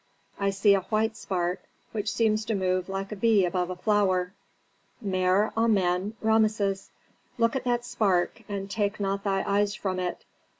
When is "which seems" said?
1.91-2.43